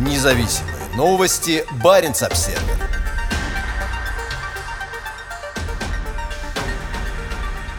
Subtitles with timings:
[0.00, 1.62] Независимые новости.
[1.84, 2.58] Барин обсерва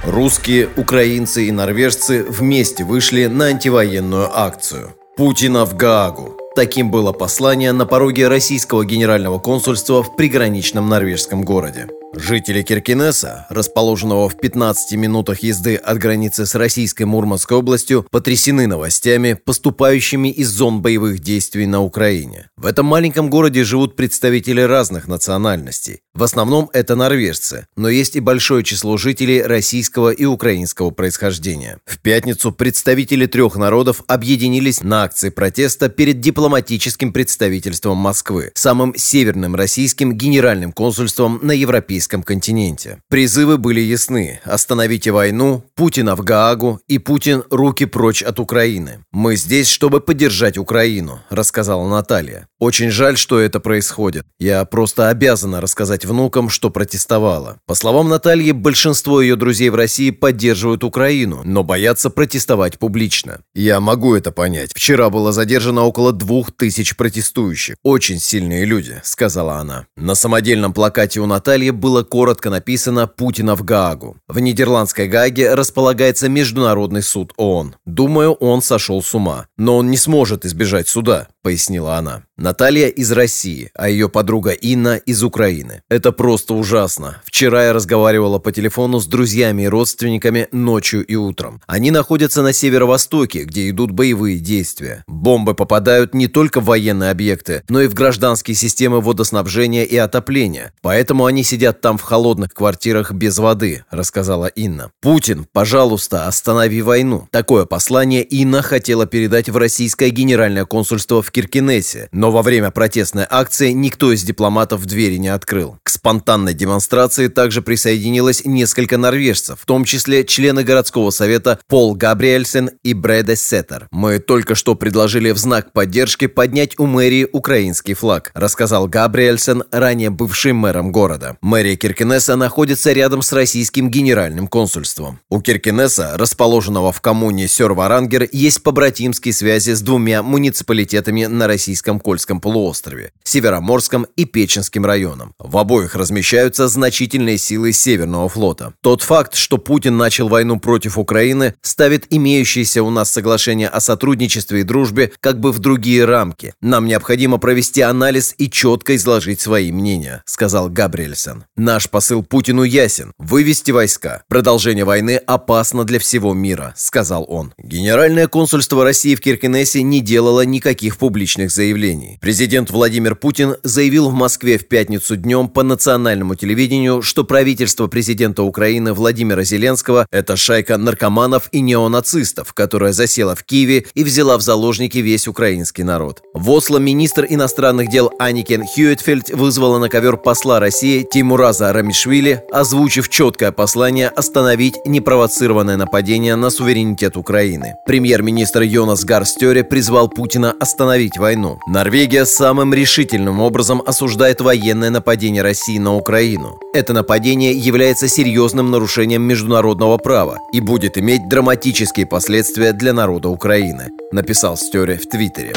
[0.03, 4.93] Русские, украинцы и норвежцы вместе вышли на антивоенную акцию.
[5.17, 6.37] Путина в Гаагу.
[6.55, 11.87] Таким было послание на пороге российского генерального консульства в приграничном норвежском городе.
[12.13, 19.33] Жители Киркинеса, расположенного в 15 минутах езды от границы с российской Мурманской областью, потрясены новостями,
[19.33, 22.49] поступающими из зон боевых действий на Украине.
[22.57, 26.01] В этом маленьком городе живут представители разных национальностей.
[26.13, 31.77] В основном это норвежцы, но есть и большое число жителей российского и украинского происхождения.
[31.85, 39.55] В пятницу представители трех народов объединились на акции протеста перед дипломатическим представительством Москвы, самым северным
[39.55, 42.99] российским генеральным консульством на Европейском европейском континенте.
[43.09, 44.39] Призывы были ясны.
[44.43, 49.03] Остановите войну, Путина в Гаагу и Путин руки прочь от Украины.
[49.11, 52.47] Мы здесь, чтобы поддержать Украину, рассказала Наталья.
[52.59, 54.25] Очень жаль, что это происходит.
[54.39, 57.57] Я просто обязана рассказать внукам, что протестовала.
[57.67, 63.41] По словам Натальи, большинство ее друзей в России поддерживают Украину, но боятся протестовать публично.
[63.53, 64.71] Я могу это понять.
[64.73, 67.75] Вчера было задержано около двух тысяч протестующих.
[67.83, 69.85] Очень сильные люди, сказала она.
[69.95, 74.15] На самодельном плакате у Натальи был было коротко написано «Путина в Гаагу».
[74.29, 77.75] В нидерландской Гааге располагается Международный суд ООН.
[77.85, 79.47] Думаю, он сошел с ума.
[79.57, 82.23] Но он не сможет избежать суда, пояснила она.
[82.41, 85.83] Наталья из России, а ее подруга Инна из Украины.
[85.89, 87.21] Это просто ужасно.
[87.23, 91.61] Вчера я разговаривала по телефону с друзьями и родственниками ночью и утром.
[91.67, 95.03] Они находятся на северо-востоке, где идут боевые действия.
[95.07, 100.73] Бомбы попадают не только в военные объекты, но и в гражданские системы водоснабжения и отопления.
[100.81, 104.89] Поэтому они сидят там в холодных квартирах без воды, рассказала Инна.
[104.99, 107.27] Путин, пожалуйста, останови войну.
[107.29, 113.25] Такое послание Инна хотела передать в российское генеральное консульство в Киркинессе, но во время протестной
[113.29, 115.77] акции никто из дипломатов двери не открыл.
[115.91, 122.93] Спонтанной демонстрации также присоединилось несколько норвежцев, в том числе члены городского совета Пол Габриэльсен и
[122.93, 123.87] Бреде Сеттер.
[123.91, 130.09] «Мы только что предложили в знак поддержки поднять у мэрии украинский флаг», рассказал Габриэльсен, ранее
[130.09, 131.35] бывший мэром города.
[131.41, 135.19] Мэрия Киркинесса находится рядом с российским генеральным консульством.
[135.29, 142.39] У Киркинесса, расположенного в коммуне Сёрварангер, есть побратимские связи с двумя муниципалитетами на российском Кольском
[142.39, 145.33] полуострове, Североморском и Печенским районам.
[145.37, 148.73] В обоих размещаются значительные силы Северного флота.
[148.81, 154.61] Тот факт, что Путин начал войну против Украины, ставит имеющиеся у нас соглашения о сотрудничестве
[154.61, 156.53] и дружбе как бы в другие рамки.
[156.61, 161.45] Нам необходимо провести анализ и четко изложить свои мнения, сказал Габриэльсон.
[161.55, 164.23] Наш посыл Путину ясен– вывести войска.
[164.27, 167.53] Продолжение войны опасно для всего мира, сказал он.
[167.57, 172.17] Генеральное консульство России в Киркенесе не делало никаких публичных заявлений.
[172.21, 178.43] Президент Владимир Путин заявил в Москве в пятницу днем по национальному телевидению, что правительство президента
[178.43, 184.41] Украины Владимира Зеленского– это шайка наркоманов и неонацистов, которая засела в Киеве и взяла в
[184.41, 186.21] заложники весь украинский народ.
[186.33, 193.07] В Осло министр иностранных дел Аникен Хьюитфельд вызвала на ковер посла России Тимураза Рамишвили, озвучив
[193.07, 197.75] четкое послание остановить непровоцированное нападение на суверенитет Украины.
[197.85, 201.59] Премьер-министр Йонас Гарстере призвал Путина остановить войну.
[201.67, 206.57] Норвегия самым решительным образом осуждает военное нападение России на Украину.
[206.73, 213.89] Это нападение является серьезным нарушением международного права и будет иметь драматические последствия для народа Украины,
[214.11, 215.53] написал Стере в Твиттере.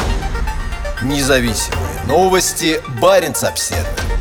[1.03, 2.83] Независимые новости.
[3.01, 4.14] Барин обседный.